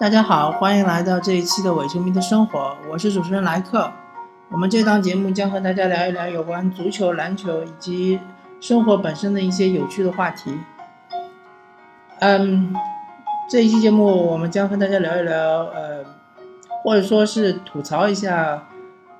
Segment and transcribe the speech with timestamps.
[0.00, 3.92] 大家好，欢迎来到这一期的伪球迷的生活，我是主持人莱克。
[4.48, 8.18] 我们这档节目将和大家聊一聊有关足球、篮球以及
[8.62, 10.58] 生活本身的一些有趣的话题。
[12.20, 12.74] 嗯，
[13.46, 16.02] 这一期节目我们将和大家聊一聊，呃，
[16.82, 18.62] 或者说是吐槽一下，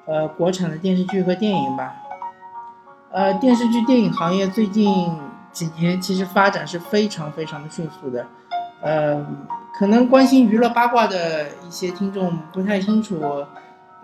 [0.06, 1.94] 呃，国产的电视剧和电影吧。
[3.10, 5.14] 呃，电视剧、电影行业最近
[5.52, 8.26] 几年其实发展是非常非常的迅速的，
[8.80, 9.26] 呃。
[9.80, 13.46] 可能关心娱乐八卦的一些听众不太清楚，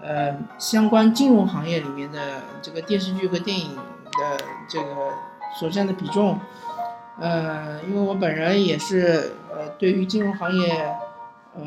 [0.03, 2.19] 呃，相关金融行业里面的
[2.63, 5.13] 这个电视剧和电影的这个
[5.61, 6.41] 所占的比重，
[7.21, 10.97] 呃，因为我本人也是呃对于金融行业
[11.55, 11.63] 呃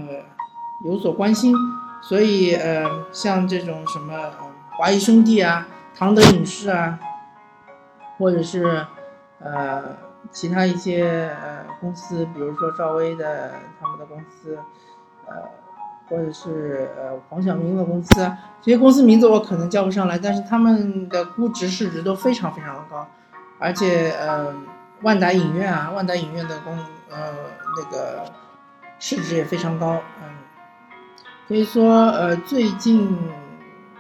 [0.84, 1.54] 有所关心，
[2.02, 4.32] 所以呃像这种什么
[4.80, 6.98] 华谊兄弟啊、唐德影视啊，
[8.18, 8.88] 或者是
[9.40, 10.09] 呃。
[10.32, 14.60] 其他一些呃公司，比如说赵薇的他们的公司，
[15.26, 15.34] 呃，
[16.08, 18.14] 或者是呃黄晓明的公司，
[18.62, 23.08] 这些公司名字我可能叫不上来，但是他们的估值市值都非常非常的高，
[23.58, 24.54] 而且呃
[25.02, 26.78] 万达影院啊，万达影院的公
[27.10, 27.34] 呃
[27.78, 28.24] 那个
[29.00, 30.30] 市值也非常高，嗯，
[31.48, 33.18] 可以说呃最近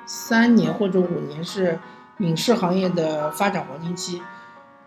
[0.05, 1.79] 三年或者五年是
[2.19, 4.21] 影视行业的发展黄金期。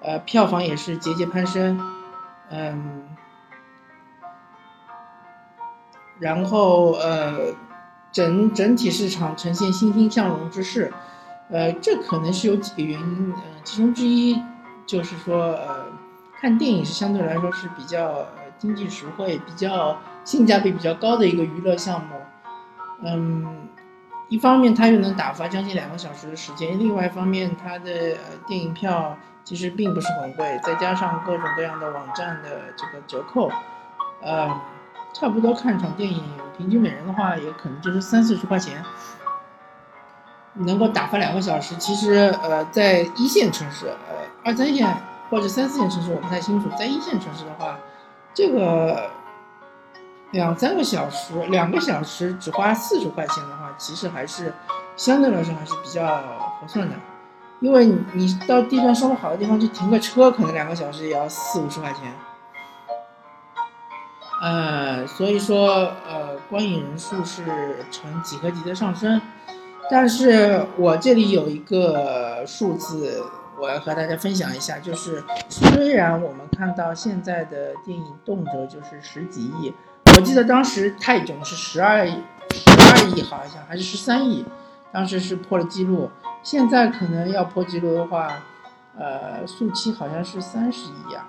[0.04, 1.78] 呃，票房也是节节攀升，
[2.50, 3.04] 嗯，
[6.18, 7.54] 然后呃，
[8.10, 10.92] 整整体市场呈现欣欣向荣之势，
[11.50, 14.42] 呃，这可能是有几个原因，呃，其中之一
[14.84, 15.86] 就是说，呃，
[16.40, 18.26] 看电影是相对来说是比较
[18.58, 22.16] 经济实惠、比较性价比比较高的一个娱乐项目，
[23.04, 23.68] 嗯，
[24.28, 28.16] 一方面它又能打发将近两个小时的时间，另外一方面它的
[28.48, 29.16] 电影票。
[29.44, 33.50] 其实并不是很贵，再加上各种各样的网站的这个折扣，
[34.20, 34.60] 呃，
[35.12, 36.22] 差不多看场电影，
[36.56, 38.82] 平均每人的话，也可能就是三四十块钱，
[40.54, 41.74] 能够打发两个小时。
[41.76, 44.14] 其实，呃，在一线城市，呃，
[44.44, 44.96] 二三线
[45.28, 47.76] 或者三四线城市我不太清楚，在一线城市的话，
[48.32, 49.10] 这个
[50.30, 54.54] 两三个小时，两个小时只花四十块钱的话，其实还是
[54.96, 56.04] 相对来说还是比较
[56.60, 56.94] 合算的。
[57.62, 62.12] 因为你到地段稍微好的地方去停个车，可能两个小时也要四五十块钱。
[64.42, 67.44] 呃，所以说，呃，观影人数是
[67.92, 69.22] 呈几何级的上升。
[69.88, 73.22] 但是我这里有一个数字，
[73.60, 79.72] 我要和大家分享一下，就是虽然我们看到现在的电影动辄就是十几亿，
[80.16, 82.16] 我记得当时泰囧是十二亿，
[82.50, 84.44] 十二亿好像还是十三亿，
[84.92, 86.10] 当时是破了记录。
[86.42, 88.28] 现在可能要破纪录的话，
[88.98, 91.28] 呃，速七好像是三十亿啊，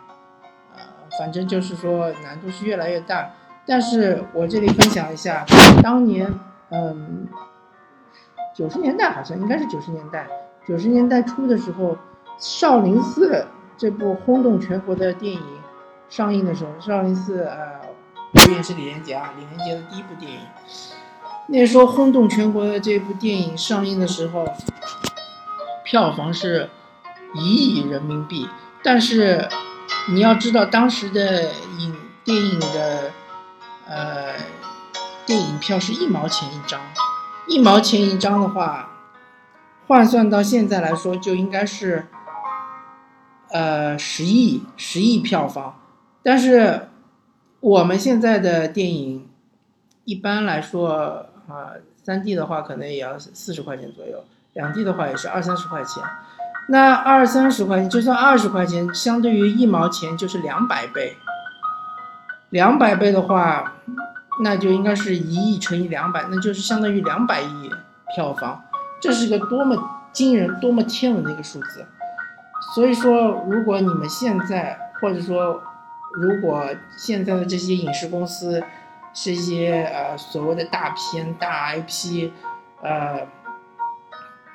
[0.76, 0.82] 呃，
[1.20, 3.30] 反正就是说难度是越来越大。
[3.66, 5.46] 但是我这里分享一下，
[5.82, 6.34] 当年，
[6.70, 7.28] 嗯，
[8.54, 10.28] 九十年代好像应该是九十年代，
[10.68, 11.94] 九十年代初的时候，
[12.38, 13.30] 《少林寺》
[13.78, 15.42] 这部轰动全国的电影
[16.10, 17.80] 上映的时候，《少林寺》呃，
[18.34, 20.40] 主演是李连杰啊，李连杰的第一部电影。
[21.48, 24.46] 那时候轰动全国的这部电影上映的时候。
[25.86, 26.70] 票房是
[27.36, 28.48] 一亿人民币，
[28.82, 29.48] 但是
[30.10, 31.44] 你要知道，当时的
[31.78, 33.12] 影电影的
[33.88, 34.34] 呃
[35.26, 36.80] 电影票是一毛钱一张，
[37.48, 38.90] 一毛钱一张的话，
[39.86, 42.08] 换算到现在来说，就应该是
[43.52, 45.80] 呃十亿十亿票房。
[46.24, 46.90] 但是
[47.60, 49.30] 我们现在的电影
[50.06, 51.74] 一般来说啊，
[52.04, 54.24] 三 D 的话可能也要四十块钱左右。
[54.54, 56.04] 两 D 的话也是二三十块钱，
[56.68, 61.18] 那二三十块钱就算二十块钱，相对于一毛钱就是两百倍。
[62.52, 63.74] 两百倍的话，
[64.44, 67.72] 那就应该是一亿乘以两百，那就是相当于两百亿
[68.16, 68.64] 票房。
[69.02, 69.76] 这是个多么
[70.12, 71.86] 惊人、多么天文的一个数字。
[72.76, 75.62] 所以说，如果你们现在，或者说
[76.14, 78.64] 如果现在的这些影视公司
[79.14, 82.32] 是一些呃所谓的大片、大 IP，
[82.82, 83.28] 呃。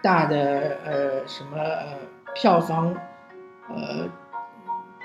[0.00, 1.86] 大的呃什么呃
[2.32, 2.94] 票房
[3.68, 4.06] 呃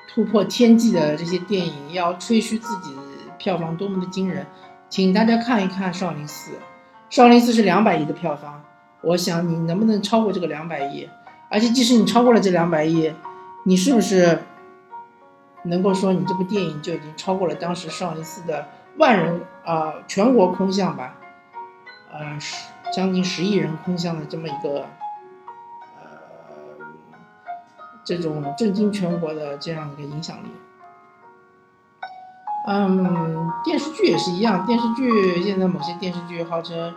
[0.07, 2.95] 突破天际的这些电影要吹嘘自己
[3.39, 4.45] 票房多么的惊人，
[4.89, 6.51] 请大家看一看《少林寺》。
[7.09, 8.63] 《少林寺》是两百亿的票房，
[9.01, 11.09] 我想你能不能超过这个两百亿？
[11.49, 13.11] 而且即使你超过了这两百亿，
[13.63, 14.43] 你是不是
[15.63, 18.67] 能够说你这部电影就已经超过了当时少林寺的
[18.97, 21.15] 万人啊全国空巷吧？
[22.11, 22.71] 呃十。
[22.93, 24.85] 将近十亿人空巷的这么一个，
[25.99, 26.85] 呃，
[28.03, 30.47] 这种震惊全国的这样一个影响力。
[32.67, 36.93] 嗯，电视剧也是一样，电视剧现在某些电视剧号称，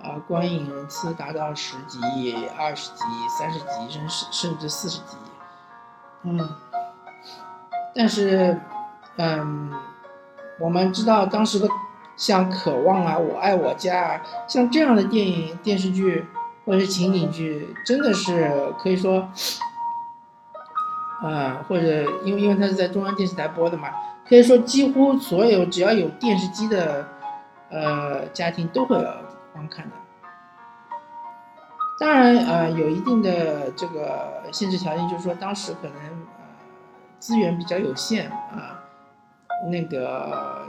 [0.00, 3.02] 呃，观影人次达到十几亿、二十几、
[3.36, 5.16] 三十几，甚至甚至四十几。
[6.22, 6.48] 嗯，
[7.92, 8.60] 但是，
[9.16, 9.72] 嗯，
[10.60, 11.66] 我们知道当时的
[12.16, 16.26] 像《渴望》啊，《我爱我家》啊，像这样的电影、电视剧
[16.66, 19.28] 或者是情景剧，真的是可以说，
[21.22, 23.88] 呃，或者因为因为它是在中央电视台播的嘛。
[24.28, 27.08] 可以说，几乎所有只要有电视机的，
[27.68, 28.96] 呃，家庭都会
[29.52, 29.96] 观看的。
[31.98, 36.44] 当然，呃，有一定的这个限制条件，就是说当时可能呃
[37.18, 38.79] 资源比较有限啊，
[39.68, 40.66] 那个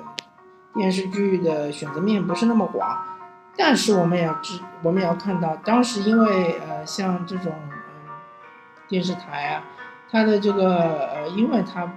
[0.74, 2.98] 电视剧的选择面不是那么广。
[3.56, 7.54] 但是我们也要知，我们也要看到，当时因为呃像这种
[8.88, 9.64] 电视台啊，
[10.10, 11.92] 它的这个呃，因为它。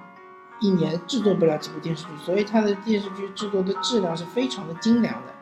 [0.61, 5.35] 一年制作不了几部电视剧，所以它的电视剧制作的质量是非常的精良的，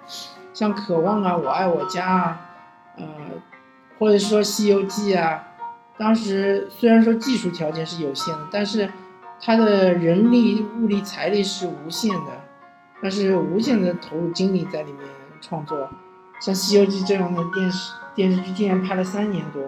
[0.53, 2.41] 像《渴望》啊，《我爱我家》啊，
[2.97, 3.05] 呃，
[3.99, 5.45] 或者说《西游记》啊，
[5.99, 8.91] 当时虽然说技术条件是有限的，但是
[9.45, 12.31] 它的人力、物力、财力是无限的，
[13.03, 15.05] 但是无限的投入精力在里面
[15.41, 15.91] 创作，
[16.41, 19.63] 像《西游记》这样的电视电视剧竟然拍了三年多，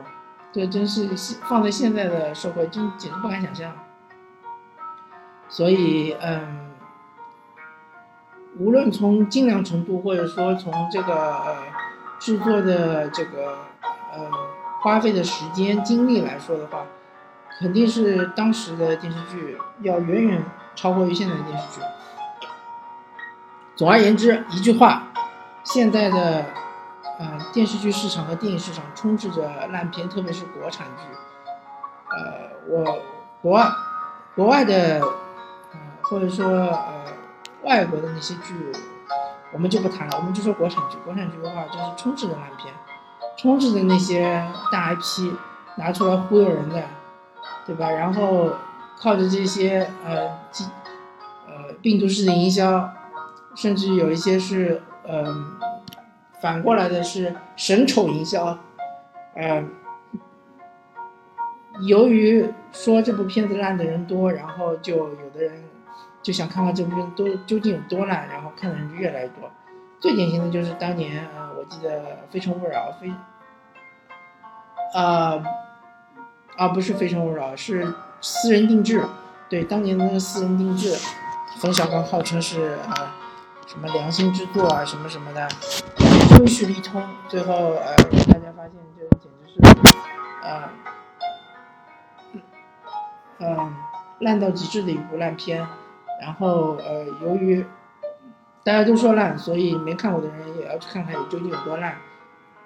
[0.52, 1.08] 这真是
[1.48, 3.72] 放在现在的社会，真简直不敢想象。
[5.48, 6.70] 所以，嗯，
[8.58, 11.56] 无论从精良程度，或者说从这个呃
[12.20, 13.58] 制作的这个
[14.12, 14.30] 呃
[14.80, 16.86] 花费的时间精力来说的话，
[17.58, 21.86] 肯定是当时的电视剧要远远超过于现在的电视剧。
[23.76, 25.08] 总而言之，一句话，
[25.64, 26.44] 现在的
[27.18, 31.02] 呃电视剧市场和电影市场充斥着烂片，特别是国产剧。
[32.10, 32.98] 呃，我
[33.42, 33.68] 国外
[34.34, 35.02] 国外的。
[36.06, 37.02] 或者说，呃，
[37.62, 38.54] 外国的那些剧，
[39.52, 40.98] 我们就不谈了，我们就说国产剧。
[41.02, 42.72] 国产剧的话，就是充斥着烂片，
[43.38, 45.32] 充斥着那些大 IP
[45.76, 46.86] 拿出来忽悠人的，
[47.66, 47.90] 对吧？
[47.90, 48.50] 然后
[48.98, 50.28] 靠着这些呃，
[51.46, 52.90] 呃病毒式的营销，
[53.56, 55.24] 甚至有一些是呃
[56.40, 58.58] 反过来的是神丑营销，
[59.34, 59.64] 呃，
[61.86, 65.64] 由于说这部片子烂的人多，然后就有的人。
[66.22, 69.50] 就想看看这部片都究竟有多烂，然后看的人就越来越多。
[70.00, 72.00] 最典型的就是当年，呃，我记得
[72.30, 73.12] 《非诚勿扰》非，
[74.94, 75.44] 呃，
[76.56, 77.84] 啊，不是《非诚勿扰》，是
[78.20, 79.00] 《私人定制》。
[79.48, 80.94] 对，当年的《私人定制》，
[81.58, 83.14] 冯小刚号称是啊，
[83.66, 85.48] 什么良心之作啊，什么什么的，
[86.38, 90.70] 就是一通，最后呃，大家发现这简直是，啊，
[93.40, 93.74] 嗯，
[94.20, 95.66] 烂到极致的一部烂片。
[96.22, 97.66] 然后，呃，由于
[98.62, 101.96] 大家都说烂，所以没看过的人也要去看看究竟有多烂，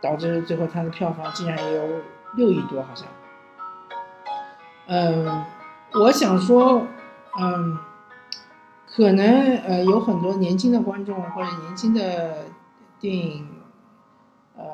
[0.02, 1.82] 导致最后它的票房竟然也有
[2.36, 3.06] 六亿多，好像。
[4.88, 5.44] 嗯，
[5.92, 6.86] 我想说，
[7.38, 7.78] 嗯，
[8.86, 12.46] 可能呃有很多年轻的观众或者年轻的
[12.98, 13.46] 电影，
[14.56, 14.64] 呃，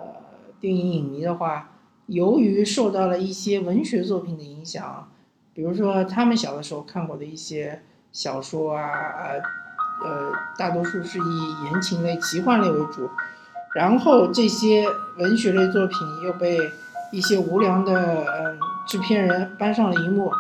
[0.61, 1.71] 电影影迷的话，
[2.07, 5.09] 由于受到了一些文学作品的影响，
[5.53, 7.83] 比如说他们小的时候看过的一些。
[8.15, 13.11] 小说啊，呃，呃，大多数是以言情类、奇幻类为主，
[13.75, 14.87] 然后这些
[15.19, 16.57] 文学类作品又被
[17.11, 20.31] 一些无良的嗯制片人搬上了荧幕，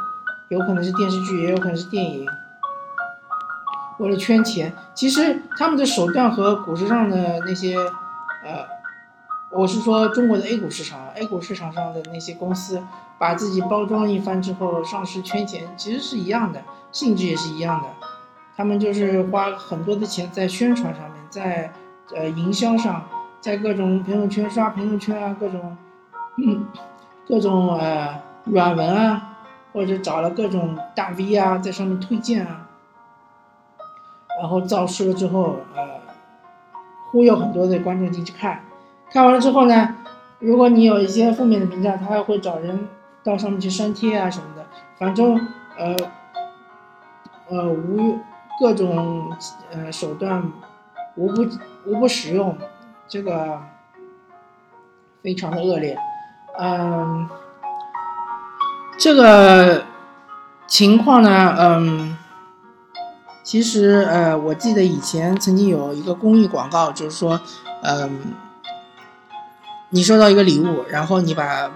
[0.49, 2.27] 有可能是电视剧，也有可能是电影，
[3.99, 4.73] 为了圈钱。
[4.95, 7.77] 其实他们的手段和股市上的那些，
[8.45, 8.67] 呃，
[9.51, 12.83] 我是说中国的 A 股市场，A 股市场上的那些公司
[13.19, 16.63] 把自己包装一番之后上市圈钱，其实是一样的。
[16.93, 17.89] 性质也是一样的，
[18.57, 21.73] 他们就是花很多的钱在宣传上面，在
[22.15, 23.05] 呃营销上，
[23.41, 25.77] 在各种朋友圈刷朋友圈啊，各种
[26.37, 26.65] 嗯
[27.27, 29.39] 各种呃软文啊，
[29.73, 32.69] 或者找了各种大 V 啊，在上面推荐啊，
[34.41, 36.01] 然后造势了之后，呃
[37.11, 38.63] 忽悠很多的观众进去看，
[39.11, 39.97] 看完了之后呢，
[40.39, 42.89] 如果你有一些负面的评价，他还会找人
[43.23, 44.65] 到上面去删帖啊什么的，
[44.99, 45.41] 反正
[45.77, 45.97] 呃。
[47.47, 48.19] 呃，无
[48.59, 49.31] 各种
[49.71, 50.51] 呃手段，
[51.15, 51.43] 无不
[51.85, 52.57] 无不使用，
[53.07, 53.61] 这个
[55.23, 55.95] 非常的恶劣。
[56.59, 57.29] 嗯，
[58.99, 59.85] 这个
[60.67, 62.17] 情况呢，嗯，
[63.43, 67.41] 其实呃，我记得以前曾经有一个公益广告，就是说，
[67.83, 68.35] 嗯，
[69.91, 71.71] 你收到一个礼物，然后你把。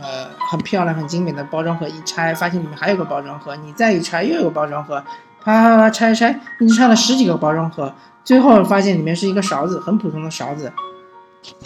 [0.00, 5.04] 呃，很漂亮、很精美的包装盒一拆，发现里面还有个包装盒，你再一拆又有包装盒，
[5.44, 7.92] 啪啪啪拆拆，你拆了十几个包装盒，
[8.24, 10.72] 最后发现里面是一个勺子，很普通的勺子。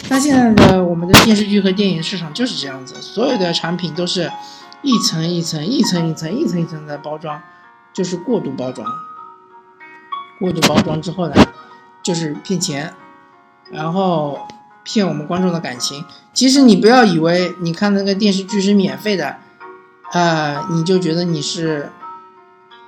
[0.09, 4.29] 那现在的我们的电视剧和电影市场就是这样子，所有的产品都是
[4.81, 7.41] 一层一层、一层一层、一层一层的包装，
[7.93, 8.87] 就是过度包装。
[10.39, 11.35] 过度包装之后呢，
[12.03, 12.93] 就是骗钱，
[13.71, 14.47] 然后
[14.83, 16.05] 骗我们观众的感情。
[16.33, 19.37] 其实你不要以为你看那个电视剧是免费的，
[20.13, 21.91] 呃，你就觉得你是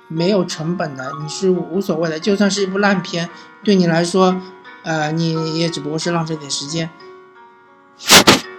[0.07, 2.19] 没有成本的，你是无所谓的。
[2.19, 3.29] 就算是一部烂片，
[3.63, 4.41] 对你来说。
[4.81, 6.89] 呃，你也只不过是浪费点时间。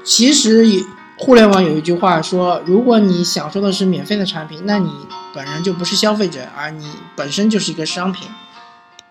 [0.04, 0.84] 其实也，
[1.20, 4.90] 互联网有一句话说，如果你享受的是免费的产品，那你
[5.34, 8.26] 本人就不是消费者，而你本身就是一个商品。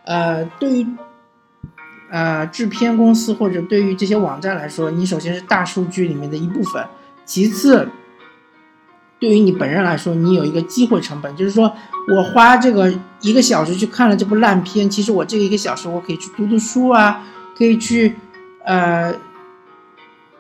[0.05, 0.87] 呃，对于
[2.09, 6.83] 呃制片公司或者对于这些网站来说，你首先是大数据里面的一部分，
[7.25, 7.87] 其次。
[9.19, 11.75] 对于你本人来说，你有一个机会成本，就是说
[12.07, 17.21] 我花这个一个小时去看了这部烂片，其实我这一个小时我可以去读读书啊，
[17.55, 18.15] 可以去
[18.63, 19.13] 呃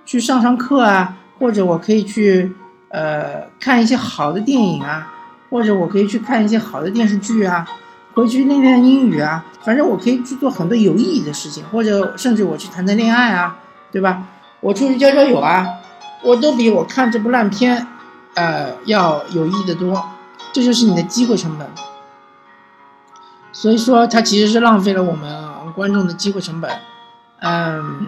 [0.05, 2.53] 去上上课啊，或者我可以去
[2.89, 5.11] 呃看一些好的电影啊，
[5.49, 7.65] 或者我可以去看一些好的电视剧啊，
[8.13, 13.57] 回去练练英语啊，反正我可以去做很多有意义的事情，或者甚至我去谈谈恋爱啊，
[13.91, 14.23] 对吧？
[14.59, 15.65] 我出去交交友啊，
[16.21, 17.87] 我都比我看这部烂片。
[18.35, 20.01] 呃，要有意义的多，
[20.53, 21.67] 这就是你的机会成本。
[23.51, 26.71] 所以说，它其实是浪费了我们观众的机会成本。
[27.41, 28.07] 嗯，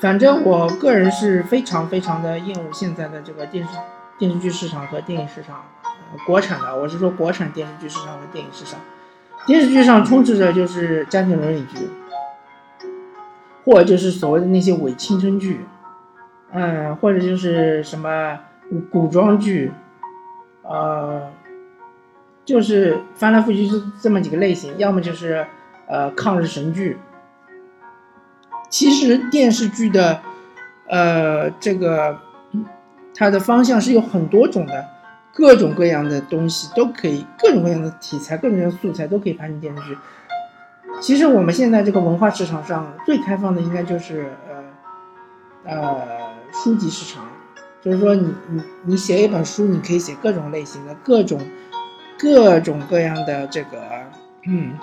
[0.00, 3.70] 反正我个人是非常非常的厌恶现在的这个电视
[4.18, 5.62] 电视剧市场和电影市场，
[6.26, 8.80] 国产的，我是说国产电视剧市场和电影市场。
[9.46, 11.90] 电视剧上充斥着就是家庭伦理剧，
[13.64, 15.60] 或者就是所谓的那些伪青春剧。
[16.52, 18.38] 嗯，或者就是什么
[18.90, 19.70] 古装剧，
[20.62, 21.30] 呃，
[22.44, 25.46] 就是翻来覆去是这么几个类型，要么就是
[25.86, 26.98] 呃抗日神剧。
[28.70, 30.22] 其实电视剧的
[30.88, 32.18] 呃这个
[33.14, 34.88] 它的方向是有很多种的，
[35.34, 39.98] 各种各样的东西都可以，各种各样的题材、各种各样的素材都可以拍成电视剧。
[41.02, 44.32] 其实我们现在这个文化市场上最开放的应该就是
[45.64, 46.20] 呃呃。
[46.52, 47.24] 书籍市场，
[47.80, 51.40] 就是说，你你你写一本书，你可以写各种类型的、各种
[52.18, 53.80] 各种各样的这个，
[54.48, 54.74] 嗯，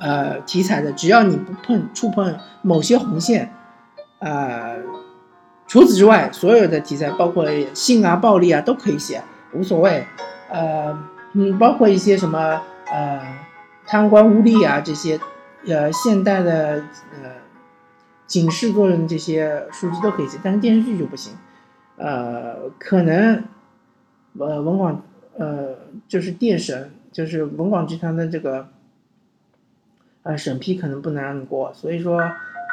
[0.00, 3.52] 呃，题材的，只要你不碰触碰某些红线，
[4.18, 4.78] 呃，
[5.68, 10.04] 除此之外，所有的题材，包括性啊、暴力啊，都可以写，无所谓。
[10.50, 10.98] 呃，
[11.34, 13.20] 嗯，包括一些什么呃
[13.86, 15.20] 贪官污吏啊这些，
[15.68, 16.82] 呃，现代的
[17.22, 17.38] 呃。
[18.30, 21.32] 警示作用这些书籍都可以写，但是电视剧就不行。
[21.96, 23.42] 呃，可能，
[24.38, 25.02] 呃，文广，
[25.36, 25.76] 呃，
[26.06, 28.68] 就是电审，就是文广集团的这个，
[30.22, 31.72] 呃，审批可能不能让你过。
[31.74, 32.20] 所以说，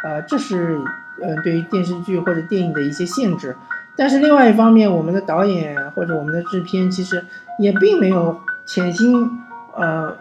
[0.04, 0.80] 呃，这是，
[1.22, 3.56] 呃，对于电视剧或者电影的一些限制。
[3.96, 7.26] 但是另外一方面，我们的导演或者我们的制片其实
[7.60, 9.40] 也并没有潜心，
[9.76, 10.16] 呃，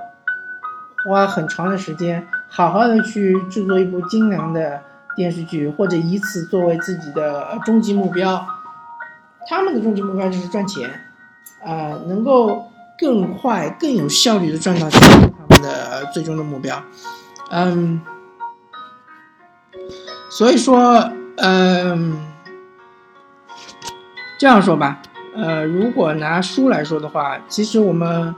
[1.04, 4.80] 花很长的时间，好好的去制作一部精良的。
[5.16, 8.46] 电视剧或者以此作为自己的终极目标，
[9.48, 10.90] 他们的终极目标就是赚钱，
[11.64, 15.32] 啊，能够更快、更有效率的赚到钱，
[15.62, 16.82] 的最终的目标。
[17.50, 18.00] 嗯，
[20.30, 22.18] 所以说，嗯，
[24.38, 25.00] 这样说吧，
[25.34, 28.34] 呃，如果拿书来说的话，其实我们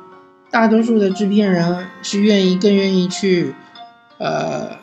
[0.50, 3.54] 大多数的制片人是愿意、更愿意去，
[4.18, 4.76] 呃。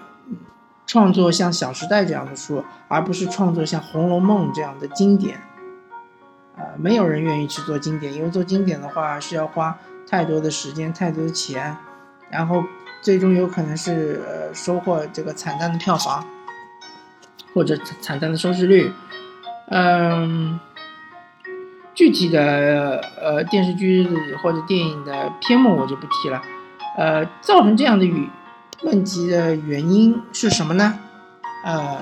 [0.88, 5.42] 创作像《小时代》这样的书，而不是创作像《红楼梦》这样的经典。
[6.56, 9.76] 呃，没有人愿意去做经典，因为做经典的话是要花
[10.08, 11.76] 太多的时间、太多的钱，
[12.30, 12.64] 然后
[13.02, 16.26] 最终有可能是呃收获这个惨淡的票房，
[17.54, 18.92] 或者惨淡的收视率。
[19.68, 20.60] 嗯，
[21.94, 24.08] 具体的呃电视剧
[24.44, 26.42] 或者电影的篇目我就不提了。
[26.98, 28.30] 呃，造成这样的语。
[28.84, 31.00] 问题的原因是什么呢？
[31.64, 32.00] 呃，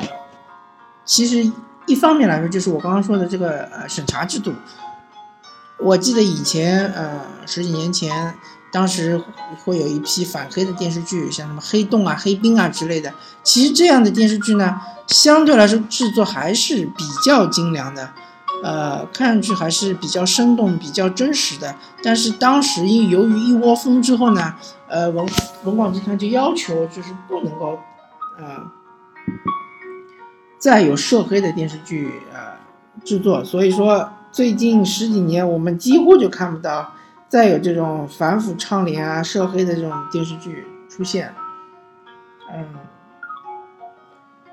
[1.06, 1.50] 其实
[1.86, 4.54] 一方面来说，就是我刚刚说的这个呃审查制度。
[5.80, 8.34] 我记得以前呃十几年前，
[8.74, 9.22] 当时
[9.64, 13.14] 会有一批反黑的电视剧，像什么《黑洞》啊、《黑冰》啊之类的。
[13.44, 18.10] 其实这样的电视剧呢，相对来说制作还是比较精良的，
[18.64, 21.76] 呃，看上去还是比较生动、比较真实的。
[22.02, 24.56] 但是当时因由于一窝蜂之后呢。
[24.90, 25.26] 呃，文
[25.64, 27.80] 文广集团就要求，就是不能够，
[28.38, 28.70] 呃，
[30.60, 32.40] 再有涉黑的电视剧呃
[33.04, 36.94] 制作，所以说，最近十几年，我们几乎就看不到
[37.34, 41.34] 再有这种反腐倡廉啊、涉黑的这种电视剧出现。
[42.54, 42.64] 嗯，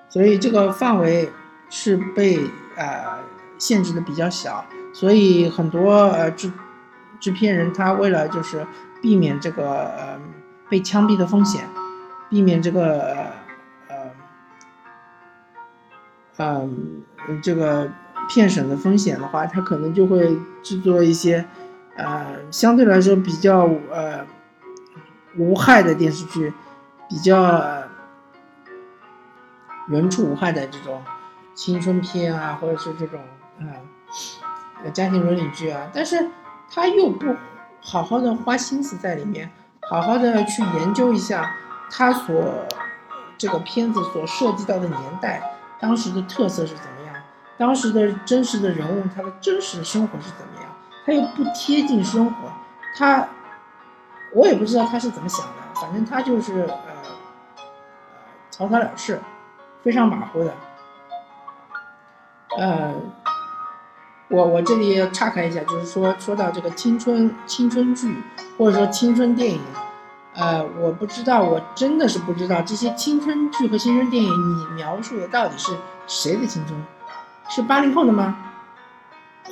[0.08, 1.30] 所以这个范围
[1.68, 2.40] 是被
[2.76, 3.18] 呃
[3.58, 6.50] 限制的比较小，所以很多呃制
[7.20, 8.66] 制片人他为了就是
[9.02, 10.18] 避免这个呃
[10.70, 11.68] 被枪毙的风险，
[12.30, 13.26] 避免这个
[13.88, 14.10] 呃
[16.38, 16.70] 呃
[17.42, 17.90] 这个
[18.30, 21.46] 骗审的风险的话，他可能就会制作一些
[21.96, 24.26] 呃相对来说比较呃
[25.36, 26.52] 无害的电视剧，
[27.08, 27.62] 比较。
[29.88, 31.02] 人畜无害的这种
[31.52, 33.18] 青春片啊，或者是这种
[33.58, 33.74] 啊
[34.92, 36.30] 家庭伦理剧啊，但是
[36.70, 37.34] 他又不
[37.80, 41.56] 好好的花心思在里面，好好的去研究一下
[41.90, 42.64] 他所
[43.36, 45.42] 这个片子所涉及到的年代，
[45.80, 47.16] 当时的特色是怎么样，
[47.58, 50.69] 当时的真实的人物他的真实的生活是怎么样，
[51.10, 52.34] 他又不贴近生活，
[52.96, 53.26] 他
[54.32, 56.78] 我也不知道他是怎么想的，反正他就是呃
[58.48, 59.20] 草草了事。
[59.82, 60.54] 非常马虎的，
[62.58, 62.94] 呃，
[64.28, 68.22] 我我这里要岔开一下，就是说说到这个青春青春剧
[68.56, 69.60] 或者说青春电影，
[70.34, 75.74] 呃，我不知道，我真的是不知道这些青春剧和青春电影，你描述的到底是
[76.06, 76.78] 谁的青春？
[77.48, 78.36] 是八零后的吗？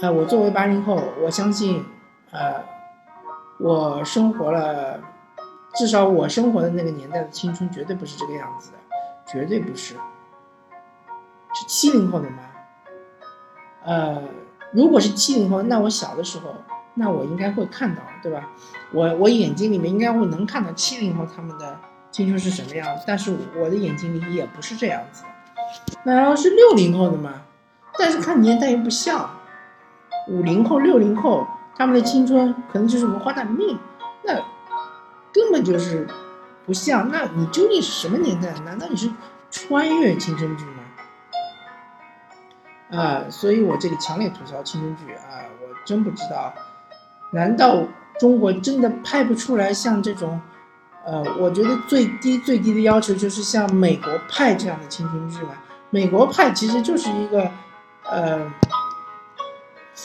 [0.01, 1.85] 呃，我作为八零后，我相信，
[2.31, 2.63] 呃，
[3.59, 5.01] 我生活了，
[5.75, 8.79] 至少我生活的那个年代的青春绝对不是这个样子的，
[9.27, 9.95] 绝对不是。
[11.55, 12.39] 是七零后的吗？
[13.85, 14.23] 呃，
[14.73, 16.55] 如果是七零后，那我小的时候，
[16.95, 18.51] 那我应该会看到，对吧？
[18.93, 21.77] 我我眼睛里面应该会能看到七零后他们的
[22.13, 25.29] 青春是什么样子，但是我的眼睛里也不是这样子的。
[26.05, 27.43] 那要是六零后的吗？
[27.99, 29.29] 但是看年代又不像，
[30.29, 33.79] 五零后、六零后他们的青春可能就是文化大革命，
[34.23, 34.35] 那
[35.33, 36.07] 根本就是
[36.67, 37.11] 不像。
[37.11, 38.53] 那你究竟是什么年代？
[38.65, 39.11] 难道你是
[39.51, 40.73] 穿越青春剧吗？
[42.91, 45.45] 啊，所以我这里强烈吐槽青春剧啊！
[45.61, 46.55] 我真不知道，
[47.33, 47.83] 难道
[48.19, 50.41] 中国真的拍不出来像这种，
[51.05, 55.51] 呃，我觉得最低最低的要求就是像美国派这样的青春剧吗？
[55.91, 57.51] 美国派其实就是一个，
[58.05, 58.51] 呃，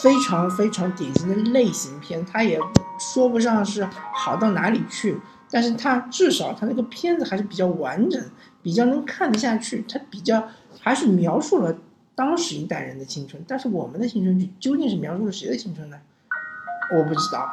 [0.01, 2.60] 非常非常典型的类型片，它也
[2.99, 5.19] 说不上是好到哪里去，
[5.51, 8.21] 但是它至少它那个片子还是比较完整，
[8.62, 10.47] 比较能看得下去，它比较
[10.82, 11.75] 还是描述了。
[12.15, 15.97] 当时一代人的青春，但是我们的青春剧究竟是描述了谁的青春呢？
[16.95, 17.49] 我不知道。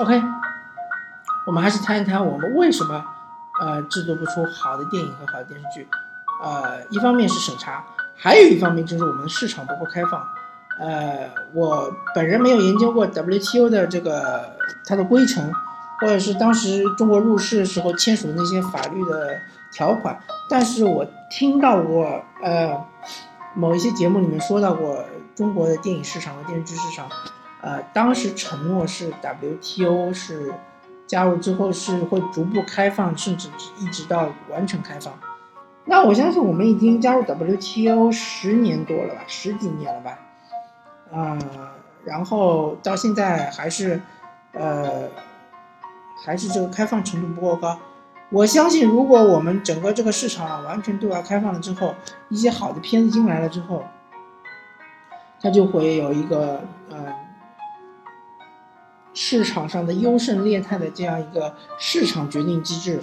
[0.00, 0.22] OK，
[1.46, 3.04] 我们还是谈一谈我们为什么
[3.60, 5.86] 呃制作不出好的电影和好的电视剧。
[6.42, 7.84] 呃，一方面是审查，
[8.16, 10.26] 还有一方面就是我们市场不够开放。
[10.80, 15.52] 呃，我本人没有研究过 WTO 的这个它的规程，
[16.00, 19.38] 或者是当时中国入世时候签署的那些法律的
[19.72, 22.84] 条款，但是我听到过呃。
[23.56, 25.04] 某一些节目里面说到过，
[25.36, 27.08] 中国的电影市场和电视剧市场，
[27.60, 30.52] 呃，当时承诺是 WTO 是
[31.06, 35.14] 加入之后是会逐步开放，甚至一直到完全开放。
[35.84, 40.18] 那我相信我们已经加入 WTO 十年多了吧，十几年了吧，
[41.14, 41.38] 啊，
[42.04, 44.00] 然后到现在还是，
[44.52, 45.08] 呃，
[46.24, 47.78] 还是这个开放程度不够高。
[48.30, 51.94] 我相信，如果我们整个这个市场完全对外开放了之后，
[52.30, 53.84] 一些好的片子进来了之后，
[55.40, 57.14] 它就会有一个呃
[59.12, 63.00] 市场上的优胜劣汰的这样一个市场决定机制，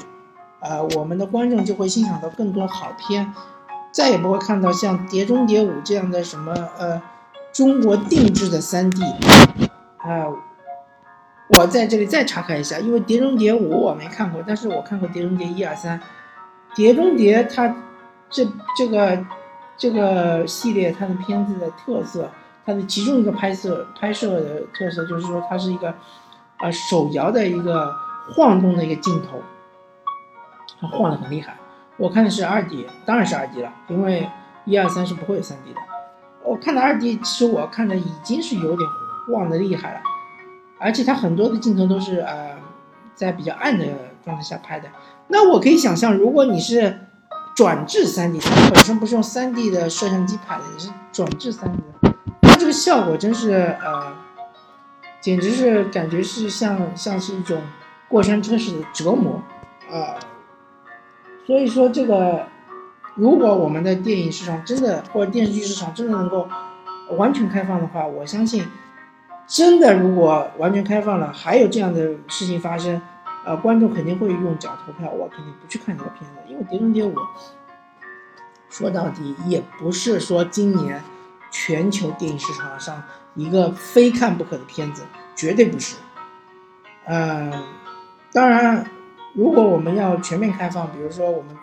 [0.60, 3.34] 呃，我们的观众就会欣赏到更多好片，
[3.94, 7.02] 再也不会看到像《碟中谍五》这样的什么呃
[7.52, 9.04] 中国定制的三 D，
[9.98, 10.28] 啊。
[11.54, 16.00] 我在这里再查看一下，因为《碟中谍五》我没看过，但是我看过《碟中谍一二三》。
[16.74, 17.76] 《碟中谍》它
[18.30, 19.26] 这这个
[19.76, 22.32] 这个系列它的片子的特色，
[22.66, 25.94] 它的其中一个拍摄拍摄的特色就是说它是一个
[26.56, 27.94] 啊手摇的一个
[28.30, 29.42] 晃动的一个镜头，
[30.80, 31.58] 它晃的很厉害。
[31.98, 34.30] 我看的是二 D，当然是二 D 了，因为
[34.64, 35.80] 一二三是不会有三 D 的。
[36.44, 38.90] 我看的二 D，其实我看的已经是有点
[39.28, 40.02] 晃的厉害了。
[40.80, 42.58] 而且它很多的镜头都是呃，
[43.14, 43.86] 在比较暗的
[44.26, 44.90] 状态下拍的。
[45.28, 47.02] 那我可以想象，如果你是
[47.56, 51.78] 转制 3D，它本身不是用 3D 的摄像机拍的，你是转制 3D，
[52.42, 54.14] 它这个效果真是呃，
[55.22, 57.62] 简直是感觉是像像是一种
[58.10, 59.42] 过山车式的折磨
[59.92, 60.18] 啊。
[61.46, 62.48] 所以说这个，
[63.16, 66.48] 如果我们的电影市场真的或者电视剧市场真的能够
[67.18, 68.66] 完全开放的话，我相信，
[69.46, 73.02] 真的如果完全开放了，还有这样的事情发生，
[73.46, 77.14] 呃，观众肯定会用脚投票，我肯定不去看这个片子，因为《碟中谍五》
[78.70, 81.04] 说到底也不是说今年
[81.52, 83.04] 全球电影市场上
[83.36, 85.04] 一个非看不可的片子，
[85.36, 85.98] 绝对不是。
[87.08, 87.52] 嗯，
[88.32, 88.86] 当然，
[89.34, 91.58] 如果我们要全面开放，比如说我们。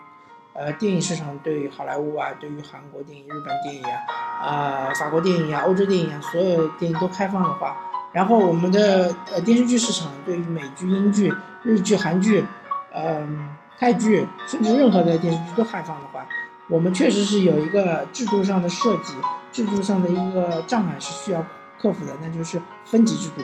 [0.59, 3.95] 呃，电影市场对于好莱坞啊，对于韩国电影、日本电影啊，
[4.43, 7.77] 啊，法国电影啊，欧洲电影啊，所有电影都开放的话，
[8.13, 12.45] 然后我们的呃电视剧市场对于美剧、英剧、日剧、韩剧，
[12.93, 16.27] 嗯，泰剧，甚至任何的电视剧都开放的话，
[16.69, 19.15] 我们确实是有一个制度上的设计，
[19.53, 21.41] 制度上的一个障碍是需要
[21.81, 23.43] 克服的，那就是分级制度。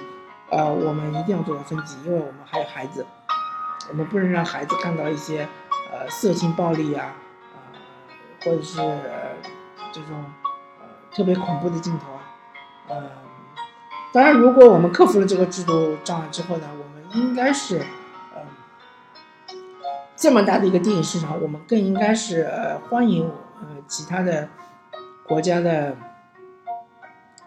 [0.50, 3.06] 呃，我们一定要做到分级，因为我们还有孩子，
[3.88, 5.46] 我们不能让孩子看到一些。
[5.94, 7.14] 呃，色情暴力啊，
[7.54, 7.70] 啊，
[8.44, 8.78] 或者是
[9.92, 10.24] 这种
[10.80, 12.34] 呃特别恐怖的镜头啊，
[12.88, 13.10] 呃，
[14.12, 17.78] 当然，如果我们克服了这个制度障碍之后呢，我们应该是，
[18.34, 18.42] 呃，
[20.16, 23.30] 这么大的一个电影市场，我们更应该是呃欢迎
[23.60, 24.48] 呃其他的
[25.28, 25.96] 国家的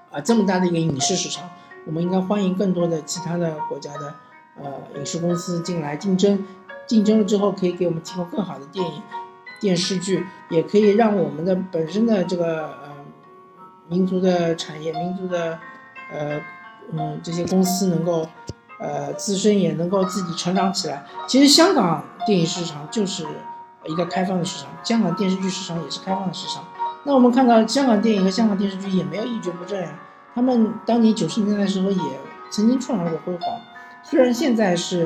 [0.09, 1.49] 啊这么大的一个影视市场，
[1.85, 4.15] 我们应该欢迎更多的其他的国家的
[4.63, 6.47] 呃影视公司进来竞争。
[6.87, 9.01] 竞争了之后，可以给我们提供更好的电影、
[9.59, 12.95] 电视剧，也可以让我们的本身的这个呃
[13.89, 15.59] 民族的产业、民族的
[16.11, 16.39] 呃
[16.93, 18.27] 嗯这些公司能够
[18.79, 21.05] 呃自身也能够自己成长起来。
[21.27, 23.27] 其实香港电影市场就是
[23.85, 26.63] 一个开放的市场，香港电视剧市场也是开放的市场。
[27.03, 29.99] 那我们看到香港电影和香港电视剧也没有一蹶不振呀，
[30.33, 32.19] 他们当年九十年代的时候也
[32.49, 33.59] 曾经创造过辉煌，
[34.03, 35.05] 虽然现在是。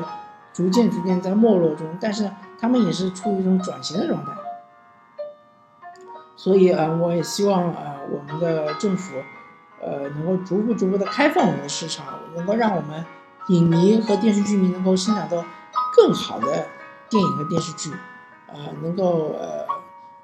[0.52, 4.32] 逐渐逐渐在没落中，但是他们也是处于一种转型的状态，
[6.36, 9.16] 所以呃，我也希望呃，我们的政府
[9.80, 13.04] 呃，能够逐步逐步的开放我们的市场，能够让我们
[13.48, 15.44] 影迷和电视剧迷能够欣赏到
[15.96, 16.66] 更好的
[17.08, 17.90] 电影和电视剧，
[18.48, 19.64] 呃，能够呃，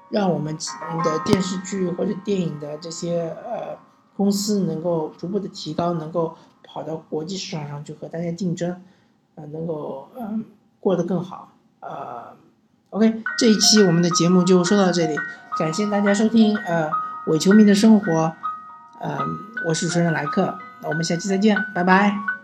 [0.09, 0.55] 让我们
[1.03, 3.77] 的电视剧或者电影的这些呃
[4.15, 8.83] 公司能够逐步的提高，能够跑到国际市场上去和大家竞争。
[9.47, 10.45] 能够嗯
[10.79, 12.33] 过得更好，呃
[12.91, 15.15] ，OK，这一期我们的节目就说到这里，
[15.57, 16.89] 感谢大家收听，呃，
[17.27, 18.33] 伪球迷的生活，
[19.01, 19.17] 嗯，
[19.67, 22.38] 我是主持人莱克，那我们下期再见，拜拜。